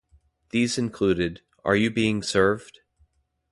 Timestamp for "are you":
1.63-1.91